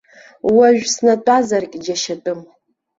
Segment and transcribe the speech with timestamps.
[0.55, 2.41] Уажә снатәазаргь џьашьатәым.